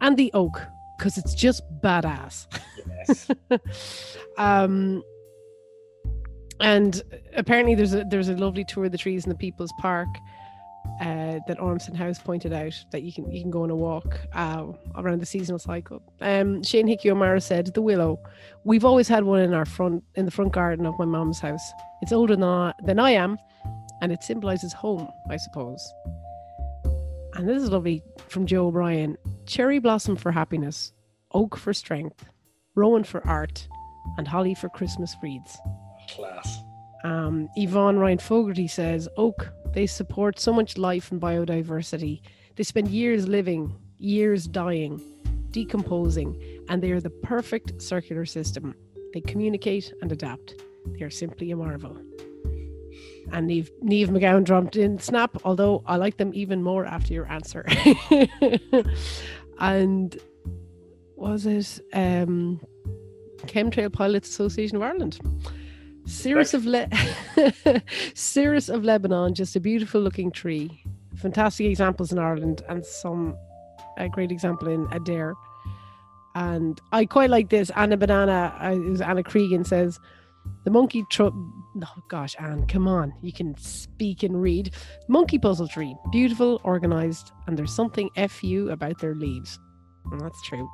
[0.00, 0.60] and the oak,
[0.98, 2.46] because it's just badass.
[2.86, 3.30] Yes.
[4.38, 5.02] um,
[6.60, 7.02] and
[7.34, 10.08] apparently there's a there's a lovely tour of the trees in the People's Park
[11.00, 14.20] uh, that Ormston House pointed out that you can you can go on a walk
[14.32, 16.02] uh, around the seasonal cycle.
[16.20, 18.20] Um, Shane Hickey O'Mara said the willow.
[18.64, 21.72] We've always had one in our front in the front garden of my mum's house.
[22.02, 23.38] It's older than I, than I am,
[24.02, 25.92] and it symbolises home, I suppose.
[27.34, 29.16] And this is lovely from Joe O'Brien.
[29.46, 30.92] Cherry blossom for happiness,
[31.32, 32.24] oak for strength,
[32.74, 33.68] rowan for art,
[34.16, 35.58] and holly for Christmas wreaths.
[36.10, 36.58] Class.
[37.04, 42.22] Um, Yvonne Ryan Fogarty says, Oak, they support so much life and biodiversity.
[42.56, 45.02] They spend years living, years dying,
[45.50, 48.74] decomposing, and they are the perfect circular system.
[49.12, 50.62] They communicate and adapt.
[50.86, 51.98] They are simply a marvel.
[53.34, 57.26] And Neve, Neve McGowan dropped in snap, although I like them even more after your
[57.26, 57.66] answer.
[59.58, 60.16] and
[61.16, 62.60] was it um,
[63.46, 65.18] Chemtrail Pilots Association of Ireland?
[66.06, 66.88] Cirrus of Le-
[68.14, 70.84] Cirrus of Lebanon, just a beautiful looking tree.
[71.16, 73.36] Fantastic examples in Ireland and some
[73.96, 75.34] a great example in Adare.
[76.36, 77.70] And I quite like this.
[77.70, 79.98] Anna Banana, uh, Anna Cregan says,
[80.64, 81.28] the monkey tr-
[81.82, 84.74] oh gosh, Anne, come on, you can speak and read.
[85.08, 89.58] Monkey puzzle tree, beautiful, organized, and there's something fu about their leaves.
[90.10, 90.68] And that's true.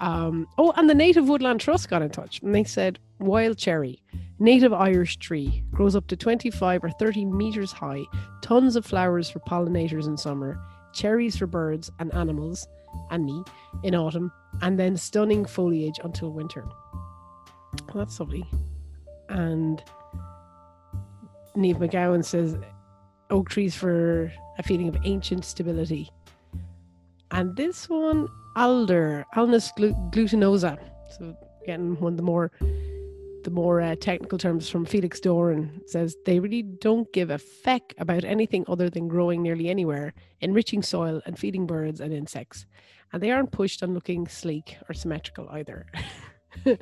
[0.00, 4.02] Um, oh, and the Native Woodland Trust got in touch and they said wild cherry,
[4.40, 8.02] native Irish tree, grows up to 25 or 30 meters high,
[8.42, 10.60] tons of flowers for pollinators in summer,
[10.92, 12.66] cherries for birds and animals,
[13.10, 13.44] and me
[13.84, 16.66] in autumn, and then stunning foliage until winter.
[17.86, 18.44] Well, that's lovely.
[19.28, 19.82] And
[21.54, 22.56] Neve McGowan says
[23.30, 26.10] oak trees for a feeling of ancient stability.
[27.30, 30.78] And this one, alder, Alnus glutinosa.
[31.16, 32.52] So again, one of the more
[33.44, 37.82] the more uh, technical terms from Felix Doran says they really don't give a feck
[37.98, 42.66] about anything other than growing nearly anywhere, enriching soil and feeding birds and insects.
[43.12, 45.86] And they aren't pushed on looking sleek or symmetrical either.
[46.66, 46.78] a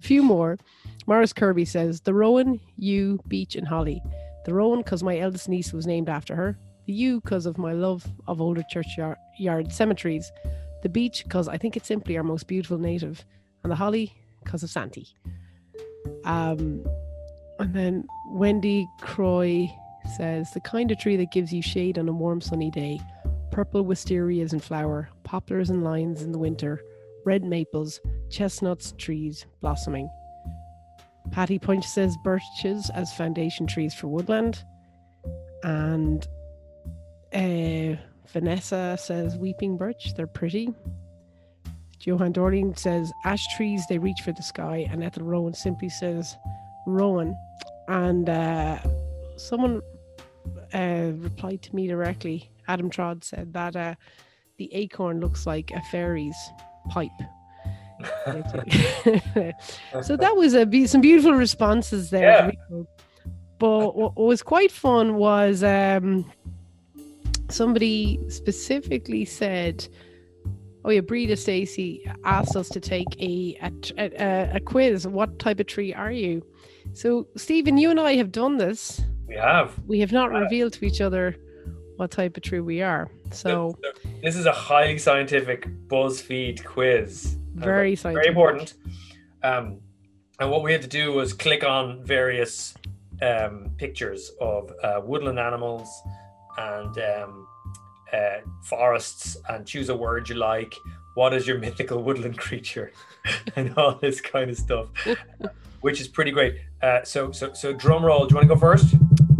[0.00, 0.58] few more.
[1.06, 4.02] Morris Kirby says the rowan, yew, beech, and holly.
[4.44, 6.58] The rowan because my eldest niece was named after her.
[6.86, 10.32] The yew because of my love of older churchyard cemeteries
[10.82, 13.24] the beech because I think it's simply our most beautiful native,
[13.62, 14.12] and the holly
[14.44, 15.08] because of Santi.
[16.24, 16.84] Um,
[17.58, 19.70] and then Wendy Croy
[20.16, 23.00] says the kind of tree that gives you shade on a warm sunny day,
[23.50, 26.82] purple wisterias in flower, poplars and limes in the winter,
[27.24, 28.00] red maples,
[28.32, 30.10] chestnuts, trees blossoming.
[31.30, 34.64] Patty Punch says birches as foundation trees for woodland,
[35.62, 36.26] and
[37.32, 37.96] uh,
[38.32, 40.74] Vanessa says weeping birch, they're pretty.
[42.00, 44.88] Johan Dorling says ash trees, they reach for the sky.
[44.90, 46.36] And Ethel Rowan simply says
[46.86, 47.36] rowan.
[47.88, 48.78] And uh,
[49.36, 49.82] someone
[50.74, 52.50] uh, replied to me directly.
[52.68, 53.98] Adam Trod said that
[54.56, 56.36] the acorn looks like a fairy's
[56.90, 57.10] pipe.
[60.02, 62.52] So that was a some beautiful responses there.
[62.70, 62.82] Yeah.
[63.58, 66.30] But what was quite fun was um,
[67.48, 69.86] somebody specifically said,
[70.84, 75.06] "Oh yeah, Breda Stacy asked us to take a, a a, a quiz.
[75.06, 76.42] What type of tree are you?"
[76.92, 79.00] So Stephen, you and I have done this.
[79.26, 79.78] We have.
[79.86, 81.36] We have not revealed to each other
[81.96, 83.10] what type of tree we are.
[83.30, 83.78] So
[84.22, 87.36] this is a highly scientific BuzzFeed quiz.
[87.54, 88.24] Very scientific.
[88.24, 88.74] Very important.
[89.42, 89.80] Um,
[90.40, 92.74] and what we had to do was click on various
[93.20, 95.88] um, pictures of uh, woodland animals
[96.58, 97.46] and um,
[98.12, 100.74] uh, forests and choose a word you like.
[101.14, 102.92] What is your mythical woodland creature?
[103.56, 104.88] and all this kind of stuff,
[105.80, 106.56] which is pretty great.
[106.82, 108.26] Uh, so, so, so, drum roll.
[108.26, 108.94] Do you want to go first?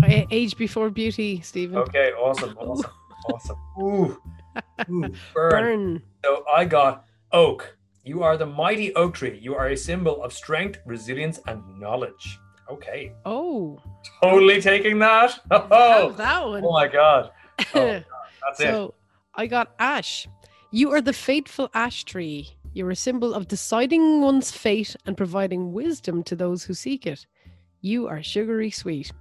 [0.05, 1.77] Age before beauty, Stephen.
[1.79, 2.91] Okay, awesome, awesome,
[3.33, 3.57] awesome.
[3.81, 4.21] Ooh,
[4.91, 5.51] Ooh burn.
[5.51, 6.03] burn.
[6.25, 7.77] So I got oak.
[8.05, 9.39] You are the mighty oak tree.
[9.41, 12.39] You are a symbol of strength, resilience, and knowledge.
[12.69, 13.13] Okay.
[13.25, 13.81] Oh.
[14.23, 15.39] Totally taking that.
[15.51, 16.65] Oh, that one.
[16.65, 17.31] Oh my god.
[17.75, 18.03] Oh,
[18.43, 18.95] that's so, it.
[19.35, 20.27] I got ash.
[20.73, 22.49] You are the fateful ash tree.
[22.75, 27.27] You're a symbol of deciding one's fate and providing wisdom to those who seek it.
[27.83, 29.13] You are sugary sweet.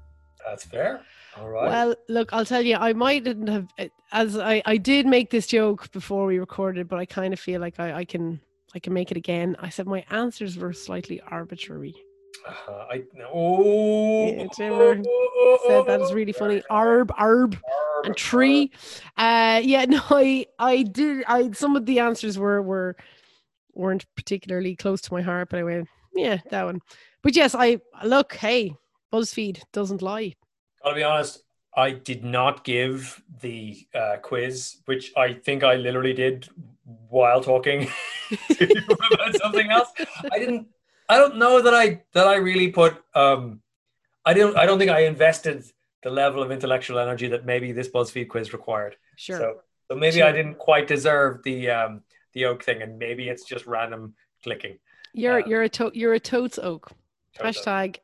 [0.46, 1.02] That's fair.
[1.38, 1.70] All right.
[1.70, 3.68] Well, look, I'll tell you, I mightn't have,
[4.12, 7.62] as I, I did make this joke before we recorded, but I kind of feel
[7.62, 8.42] like I, I can,
[8.74, 9.56] I can make it again.
[9.60, 11.96] I said my answers were slightly arbitrary.
[12.48, 15.04] Uh, I oh, yeah, Jimmer
[15.68, 16.64] said that is really funny.
[16.72, 17.60] Arb, arb,
[18.06, 18.72] and tree.
[19.18, 21.24] Uh, yeah, no, I, I did.
[21.28, 22.96] I some of the answers were were
[23.74, 26.80] weren't particularly close to my heart, but I went, yeah, that one.
[27.22, 28.34] But yes, I look.
[28.34, 28.76] Hey,
[29.14, 30.34] BuzzFeed doesn't lie.
[30.84, 31.44] Gotta be honest.
[31.76, 36.50] I did not give the uh, quiz, which I think I literally did
[37.10, 37.88] while talking
[38.50, 39.90] about something else.
[40.32, 40.68] I didn't
[41.08, 43.62] I don't know that I that I really put um
[44.26, 45.64] I don't I don't think I invested
[46.04, 48.96] the level of intellectual energy that maybe this BuzzFeed quiz required.
[49.16, 49.38] Sure.
[49.38, 49.54] So,
[49.90, 50.28] so maybe sure.
[50.28, 52.02] I didn't quite deserve the um
[52.34, 54.78] the oak thing and maybe it's just random clicking.
[55.14, 56.92] You're um, you're a to- you're a totes oak.
[57.40, 57.98] Hashtag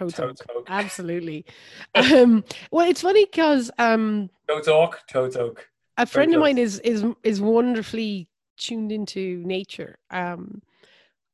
[0.00, 0.36] oak.
[0.54, 0.66] oak.
[0.68, 1.44] Absolutely.
[1.94, 5.68] um well it's funny because um totes oak, totes oak.
[5.96, 9.98] A friend of mine is is is wonderfully tuned into nature.
[10.10, 10.62] Um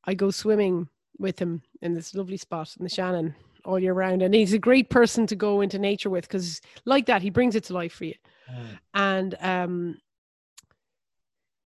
[0.05, 0.89] I go swimming
[1.19, 3.35] with him in this lovely spot in the Shannon
[3.67, 4.23] all year round.
[4.23, 7.55] And he's a great person to go into nature with because, like that, he brings
[7.55, 8.15] it to life for you.
[8.51, 8.79] Mm.
[8.95, 9.99] And um,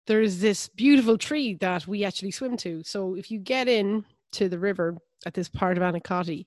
[0.06, 2.82] there's this beautiful tree that we actually swim to.
[2.84, 6.46] So if you get in to the river at this part of Annacotty,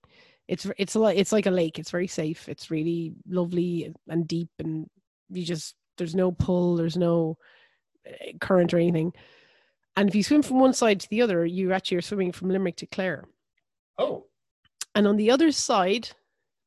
[0.50, 1.78] it's it's like it's like a lake.
[1.78, 2.50] It's very safe.
[2.50, 4.90] It's really lovely and deep, and
[5.30, 7.38] you just there's no pull, there's no
[8.06, 9.14] eh, current or anything.
[9.96, 12.50] And if you swim from one side to the other, you actually are swimming from
[12.50, 13.26] Limerick to Clare.
[14.00, 14.26] Oh.
[14.96, 16.10] And on the other side,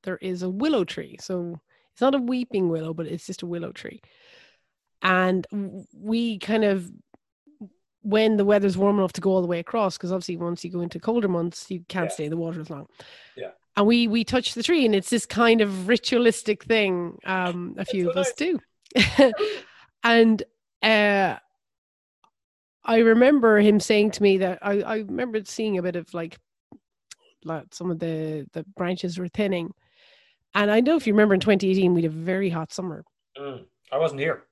[0.05, 1.16] there is a willow tree.
[1.21, 1.59] So
[1.92, 4.01] it's not a weeping willow, but it's just a willow tree.
[5.03, 5.45] And
[5.92, 6.88] we kind of
[8.03, 10.71] when the weather's warm enough to go all the way across, because obviously once you
[10.71, 12.14] go into colder months, you can't Yeah.
[12.14, 12.87] stay in the water as long.
[13.37, 13.53] Yeah.
[13.76, 17.18] And we we touch the tree, and it's this kind of ritualistic thing.
[17.24, 18.61] Um, a few so of us do,
[20.04, 20.42] and
[20.82, 21.37] uh,
[22.85, 26.38] I remember him saying to me that I I remember seeing a bit of like,
[27.44, 29.72] like some of the the branches were thinning,
[30.54, 33.04] and I know if you remember in 2018 we had a very hot summer.
[33.38, 33.64] Mm.
[33.90, 34.44] I wasn't here.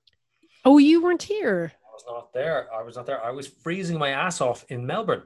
[0.64, 1.72] Oh, you weren't here.
[1.74, 2.68] I was not there.
[2.72, 3.24] I was not there.
[3.24, 5.22] I was freezing my ass off in Melbourne.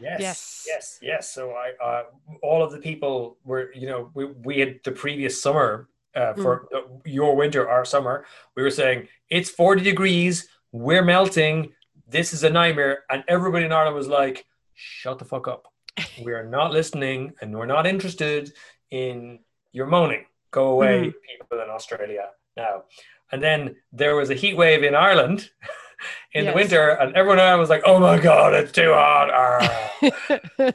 [0.00, 0.64] Yes, Yes.
[0.66, 1.30] yes, yes.
[1.32, 2.02] So I, uh,
[2.42, 6.68] all of the people were, you know, we, we had the previous summer uh, for
[6.74, 8.24] uh, your winter, our summer.
[8.56, 11.72] We were saying it's forty degrees, we're melting.
[12.08, 15.72] This is a nightmare, and everybody in Ireland was like, "Shut the fuck up.
[16.24, 18.52] We are not listening, and we're not interested
[18.90, 19.40] in
[19.72, 20.24] your moaning.
[20.50, 22.84] Go away, people in Australia now."
[23.30, 25.50] And then there was a heat wave in Ireland.
[26.32, 29.30] In the winter, and everyone was like, "Oh my god, it's too hot!"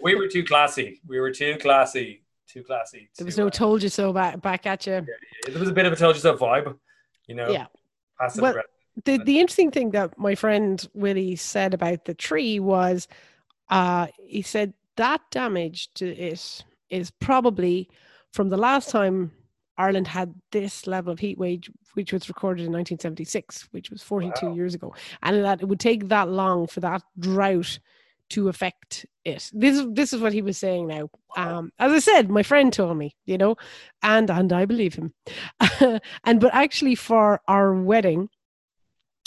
[0.02, 1.02] We were too classy.
[1.08, 2.24] We were too classy.
[2.48, 3.10] Too classy.
[3.18, 5.06] there was no uh, told you so back back at you.
[5.48, 6.78] there was a bit of a told you so vibe,
[7.28, 7.50] you know.
[7.50, 7.66] Yeah.
[8.38, 8.56] Well-
[9.06, 13.08] The the interesting thing that my friend Willie said about the tree was,
[13.70, 17.90] uh, he said that damage to it is probably
[18.32, 19.32] from the last time
[19.80, 21.62] Ireland had this level of heat wave,
[21.96, 24.54] which was recorded in 1976, which was 42 Wow.
[24.54, 27.80] years ago, and that it would take that long for that drought
[28.30, 29.50] to affect it.
[29.54, 31.10] This is this is what he was saying now.
[31.38, 33.56] Um, as I said, my friend told me, you know,
[34.02, 35.14] and and I believe him.
[36.24, 38.30] and but actually, for our wedding,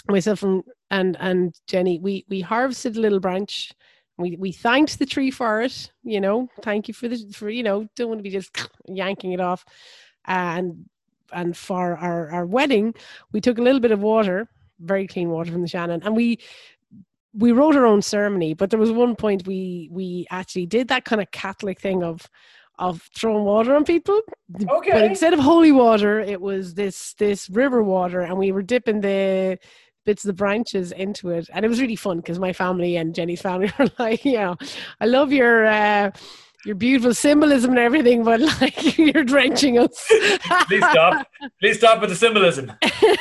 [0.08, 3.72] myself and and and Jenny, we we harvested a little branch.
[4.18, 5.90] We we thanked the tree for it.
[6.02, 8.56] You know, thank you for the for you know don't want to be just
[8.86, 9.64] yanking it off,
[10.24, 10.86] and
[11.32, 12.94] and for our our wedding,
[13.32, 14.48] we took a little bit of water,
[14.80, 16.38] very clean water from the Shannon, and we
[17.36, 18.54] we wrote our own ceremony.
[18.54, 22.28] But there was one point we we actually did that kind of Catholic thing of
[22.78, 24.20] of throwing water on people.
[24.48, 25.10] But Okay.
[25.10, 29.58] instead of holy water, it was this this river water, and we were dipping the
[30.04, 33.14] bits of the branches into it, and it was really fun because my family and
[33.14, 34.56] Jenny's family were like, you know,
[35.00, 35.66] I love your.
[35.66, 36.10] Uh,
[36.66, 40.04] your beautiful symbolism and everything, but like you're drenching us.
[40.66, 41.26] Please stop.
[41.60, 42.72] Please stop with the symbolism.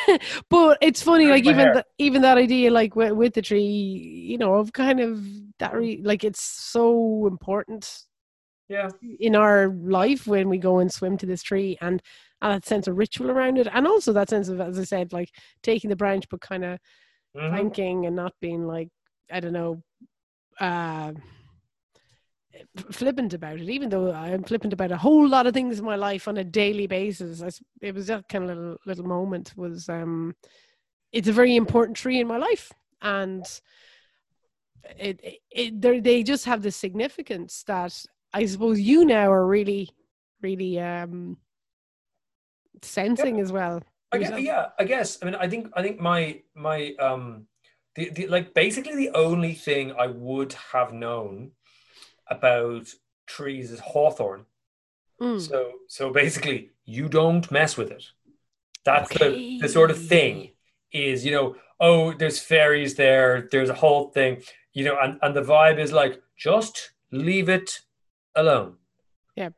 [0.50, 4.38] but it's funny, like even th- even that idea, like with, with the tree, you
[4.38, 5.24] know, of kind of
[5.60, 7.88] that, re- like it's so important
[8.68, 8.90] Yeah.
[9.20, 12.02] in our life when we go and swim to this tree and,
[12.42, 15.14] and that sense of ritual around it and also that sense of as i said
[15.14, 15.30] like
[15.64, 16.80] taking the branch but kind of
[17.38, 17.52] Mhm.
[17.52, 18.90] thanking and not being like
[19.32, 19.82] i don't know
[20.60, 21.12] uh
[22.91, 25.96] flippant about it even though i'm flippant about a whole lot of things in my
[25.96, 27.50] life on a daily basis I
[27.82, 30.36] it was that kind of little little moment was um
[31.12, 33.46] it's a very important tree in my life and
[34.98, 39.89] it, it, it they're- just have this significance that I suppose you now are really,
[40.41, 41.38] really um
[42.82, 43.82] sensing as well.
[44.12, 45.18] I guess, yeah, I guess.
[45.22, 47.48] I mean, I think I think my my um
[47.96, 51.52] the, the like basically the only thing I would have known
[52.30, 52.88] about
[53.28, 54.46] trees as hawthorn.
[55.22, 55.40] Mm.
[55.40, 58.04] So so basically, you don't mess with it.
[58.84, 60.52] That's the, the sort of thing
[60.92, 64.42] is you know oh there's fairies there there's a whole thing
[64.74, 67.80] you know and, and the vibe is like just leave it
[68.36, 68.76] alone.
[69.36, 69.50] Yeah.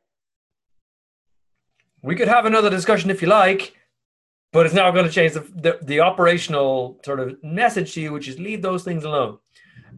[2.02, 3.74] We could have another discussion if you like,
[4.52, 8.12] but it's now going to change the, the, the operational sort of message to you,
[8.12, 9.38] which is leave those things alone.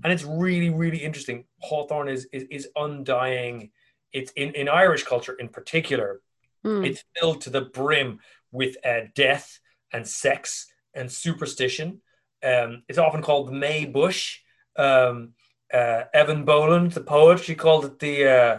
[0.03, 1.44] And it's really, really interesting.
[1.61, 3.70] Hawthorn is, is, is undying.
[4.12, 6.20] It's in, in Irish culture in particular,
[6.62, 6.87] Mm.
[6.87, 8.18] it's filled to the brim
[8.53, 9.61] with uh, death
[9.94, 12.03] and sex and superstition.
[12.42, 14.40] Um, it's often called the May Bush.
[14.76, 15.33] Um,
[15.72, 18.59] uh, Eavan Boland, the poet, she called it the uh,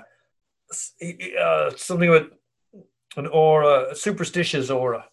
[1.40, 2.28] uh, something with
[3.18, 5.06] an aura, a superstitious aura,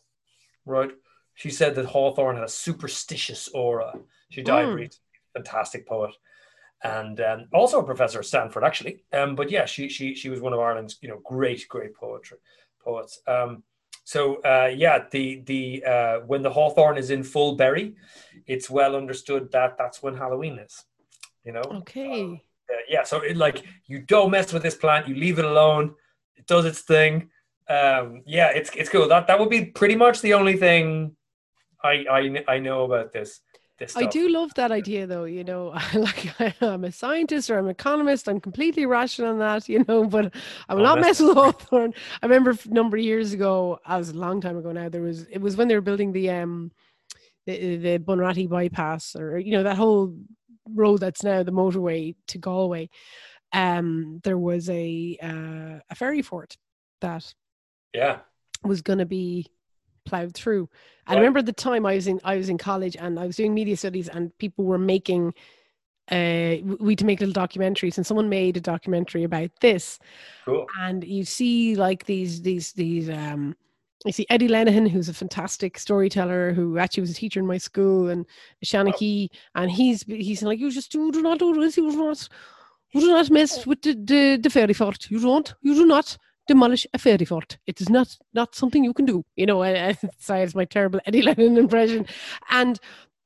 [0.65, 0.91] right?
[1.35, 3.99] She said that hawthorn had a superstitious aura.
[4.31, 4.75] She died Mm.
[4.77, 5.01] recently.
[5.39, 6.15] Fantastic poet,
[6.83, 9.05] and um, also a professor at Stanford, actually.
[9.13, 12.39] Um, but yeah, she she she was one of Ireland's you know great great poetry
[12.83, 13.21] poets.
[13.27, 13.63] Um,
[14.05, 17.95] so uh, yeah, the the uh, when the hawthorn is in full berry,
[18.47, 20.85] it's well understood that that's when Halloween is.
[21.45, 21.63] You know.
[21.81, 22.43] Okay.
[22.71, 23.03] Uh, yeah.
[23.05, 25.09] So it, like you don't mess with this plant.
[25.09, 25.95] You leave it alone.
[26.37, 27.29] It does its thing.
[27.69, 29.09] Um, yeah, it's it's cool.
[29.09, 31.15] That that would be pretty much the only thing
[31.85, 33.41] I I, I know about this.
[33.79, 35.25] This I do love that idea, though.
[35.25, 38.29] You know, like I'm a scientist or I'm an economist.
[38.29, 40.05] I'm completely rational on that, you know.
[40.05, 40.35] But
[40.69, 41.95] I will Don't not mess mess with hawthorn.
[42.23, 44.89] I remember a number of years ago, I was a long time ago now.
[44.89, 46.73] There was it was when they were building the um
[47.47, 50.15] the, the Bunratty bypass, or you know that whole
[50.69, 52.91] road that's now the motorway to Galway,
[53.53, 56.57] um, there was a uh, a fairy fort
[57.01, 57.33] that
[57.95, 58.19] Yeah.
[58.65, 59.47] was going to be
[60.09, 60.69] plowed through.
[61.07, 63.37] I remember at the time I was in I was in college and I was
[63.37, 65.35] doing media studies and people were making
[66.11, 69.99] uh we to make little documentaries and someone made a documentary about this
[70.47, 70.67] Cool.
[70.81, 73.55] and you see like these these these um
[74.05, 77.59] you see Eddie Lenihan, who's a fantastic storyteller, who actually was a teacher in my
[77.59, 78.27] school, and
[78.65, 82.29] seanchaí, and he's he's like, you just do, do not do this, you do not,
[82.93, 85.11] you do not mess with the, the, the fairy fort.
[85.11, 86.17] You don't, you do not
[86.49, 87.59] demolish a fairy fort.
[87.67, 89.25] It is not not something you can do.
[89.37, 92.07] You know, I, I, sorry, it's my terrible Eddie Lenihan impression,
[92.51, 92.79] and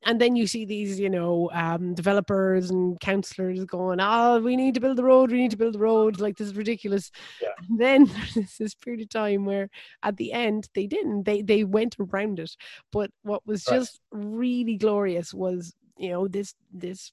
[0.05, 4.73] and then you see these, you know, um, developers and councillors going, "Oh, we need
[4.75, 5.31] to build the road.
[5.31, 6.19] We need to build the road.
[6.19, 7.09] Like this is ridiculous."
[7.41, 7.49] Yeah.
[7.69, 8.05] And then
[8.35, 9.69] there's this period of time where,
[10.03, 11.23] at the end, they didn't.
[11.23, 12.51] They they went around it.
[12.91, 13.77] But what was Right.
[13.79, 17.11] just really glorious was, you know, this this.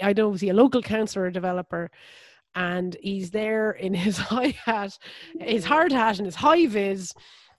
[0.00, 1.90] I don't know, was he a local councillor or developer?
[2.54, 4.98] And he's there in his high hat,
[5.40, 5.72] his mm-hmm.
[5.72, 7.12] hard hat, and his high vis,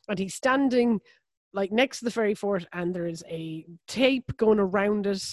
[0.08, 1.00] and he's standing
[1.54, 5.24] like next to the fairy fort and there's a tape going around it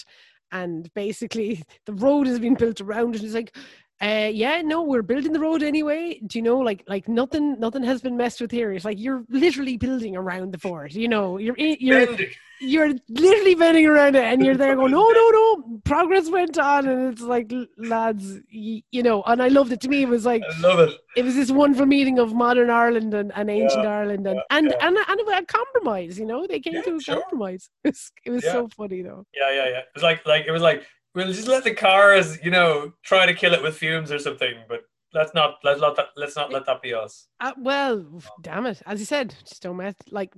[0.53, 3.57] and basically the road has been built around it it's like
[4.03, 7.83] uh yeah no we're building the road anyway do you know like like nothing nothing
[7.83, 11.37] has been messed with here it's like you're literally building around the fort you know
[11.39, 12.31] you're you're Bending.
[12.61, 16.89] you're literally bending around it and you're there going no no no progress went on
[16.89, 20.25] and it's like lads y- you know and i loved it to me it was
[20.25, 20.99] like I love it.
[21.17, 24.57] it was this wonderful meeting of modern Ireland and, and ancient Yeah, Ireland and yeah,
[24.57, 24.87] and, yeah.
[24.87, 26.19] and and a compromise.
[26.19, 27.17] You know, they came to a sure.
[27.17, 27.71] compromise.
[27.85, 29.27] It was, it was so funny though.
[29.35, 29.79] Yeah, yeah, yeah.
[29.79, 30.85] It was like, like it was like,
[31.15, 34.55] we'll just let the cars, you know, try to kill it with fumes or something,
[34.69, 34.81] but
[35.13, 37.29] let's not, let's not, let's not let that be us.
[37.41, 38.81] Uh, well, damn it!
[38.87, 39.95] As you said, just don't mess.
[40.11, 40.33] Like,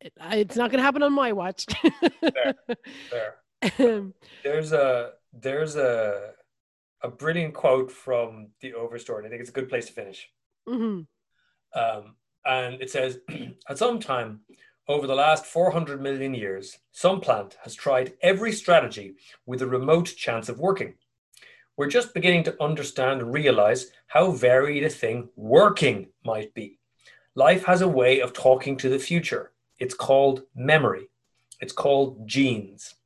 [0.00, 1.66] it's not going to happen on my watch.
[2.20, 2.54] There.
[3.78, 6.30] Um, There's a, there's a,
[7.02, 10.26] a brilliant quote from the Overstory, and I think it's a good place to finish.
[10.66, 11.06] mhm.
[11.74, 12.14] Um,
[12.46, 13.18] and it says,
[13.68, 14.40] at some time
[14.90, 19.14] over the last 400 million years, some plant has tried every strategy
[19.46, 20.94] with a remote chance of working.
[21.76, 26.78] We're just beginning to understand and realize how varied a thing working might be.
[27.36, 29.52] Life has a way of talking to the future.
[29.78, 31.08] It's called memory.
[31.60, 32.96] It's called genes.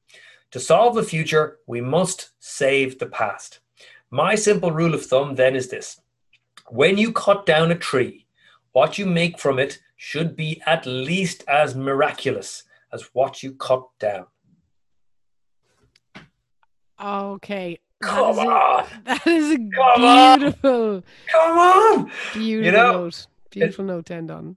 [0.52, 3.60] To solve the future, we must save the past.
[4.10, 6.00] My simple rule of thumb then is this
[6.70, 8.23] when you cut down a tree,
[8.74, 13.84] what you make from it should be at least as miraculous as what you cut
[13.98, 14.26] down.
[17.02, 17.78] Okay.
[18.00, 18.86] That Come a- on!
[19.04, 20.38] that is a Come on!
[20.40, 22.10] beautiful, Come on!
[22.34, 23.26] beautiful know, note.
[23.50, 24.56] Beautiful note to end on.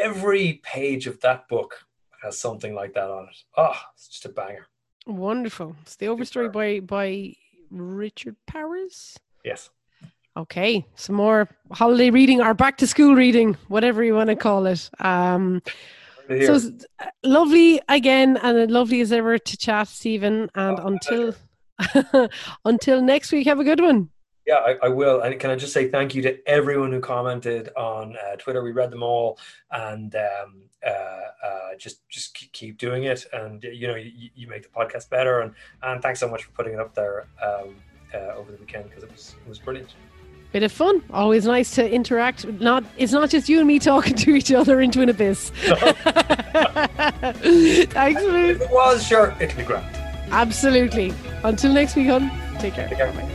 [0.00, 1.74] Every page of that book
[2.22, 3.36] has something like that on it.
[3.56, 4.66] Oh, it's just a banger.
[5.06, 5.76] Wonderful.
[5.82, 7.34] It's the overstory by by
[7.70, 9.18] Richard Powers.
[9.44, 9.70] Yes.
[10.36, 14.66] Okay, some more holiday reading or back to school reading, whatever you want to call
[14.66, 14.88] it.
[15.00, 15.60] Um,
[16.28, 16.86] so it's,
[17.24, 20.48] lovely again, and lovely as ever to chat, Stephen.
[20.54, 21.34] And Oh, until
[22.64, 24.10] until next week, have a good one.
[24.46, 25.20] Yeah, I, I will.
[25.20, 28.62] And can I just say thank you to everyone who commented on uh, Twitter?
[28.62, 29.38] We read them all,
[29.70, 33.26] and um, uh, uh, just just keep- keep doing it.
[33.32, 35.40] And you know, you, you make the podcast better.
[35.40, 37.74] And and thanks so much for putting it up there um,
[38.14, 39.94] uh, over the weekend because it was it was brilliant.
[40.52, 41.02] Bit of fun.
[41.12, 42.44] Always nice to interact.
[42.60, 45.50] Not it's not just you and me talking to each other into an abyss.
[47.90, 48.50] Thanks, Lou.
[48.50, 49.86] If it was, sure, it'd be grand.
[50.32, 51.14] Absolutely.
[51.44, 52.30] Until next week, hon.
[52.58, 52.88] Take care.
[52.88, 53.12] Take care.
[53.12, 53.28] Bye-bye.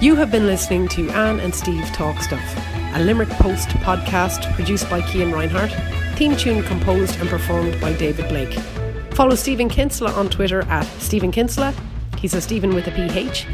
[0.00, 2.40] You have been listening to Anne and Steve Talk Stuff,
[2.94, 5.72] a Limerick Post podcast produced by Cian Reinhardt,
[6.16, 8.56] theme tune composed and performed by David Blake.
[9.18, 11.74] Follow Stephen Kinsella on Twitter at Stephen Kinsella.
[12.18, 13.46] He's a Stephen with a PH.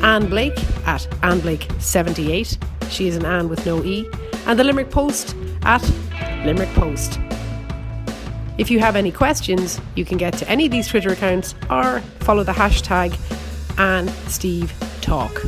[0.00, 0.56] Anne Blake
[0.86, 2.56] at Anne Blake78.
[2.88, 4.08] She is an Anne with no E.
[4.46, 5.82] And the Limerick Post at
[6.44, 7.18] Limerick Post.
[8.58, 11.98] If you have any questions, you can get to any of these Twitter accounts or
[12.20, 13.12] follow the hashtag
[13.76, 15.42] and Steve Talk.